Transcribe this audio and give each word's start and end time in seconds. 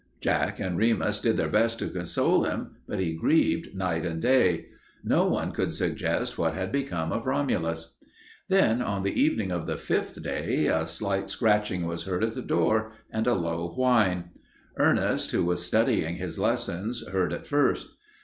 Jack 0.19 0.59
and 0.59 0.79
Remus 0.79 1.19
did 1.19 1.37
their 1.37 1.47
best 1.47 1.77
to 1.77 1.87
console 1.87 2.43
him, 2.43 2.71
but 2.87 2.97
he 2.99 3.13
grieved 3.13 3.75
night 3.75 4.03
and 4.03 4.19
day. 4.19 4.65
No 5.03 5.27
one 5.27 5.51
could 5.51 5.73
suggest 5.75 6.39
what 6.39 6.55
had 6.55 6.71
become 6.71 7.11
of 7.11 7.27
Romulus. 7.27 7.93
Then, 8.49 8.81
on 8.81 9.03
the 9.03 9.13
evening 9.21 9.51
of 9.51 9.67
the 9.67 9.77
fifth 9.77 10.23
day, 10.23 10.65
a 10.65 10.87
slight 10.87 11.29
scratching 11.29 11.85
was 11.85 12.05
heard 12.05 12.23
at 12.23 12.33
the 12.33 12.41
door, 12.41 12.93
and 13.11 13.27
a 13.27 13.35
low 13.35 13.75
whine. 13.75 14.31
Ernest, 14.75 15.29
who 15.33 15.45
was 15.45 15.63
studying 15.63 16.15
his 16.15 16.39
lessons, 16.39 17.05
heard 17.09 17.31
it 17.31 17.45
first. 17.45 17.89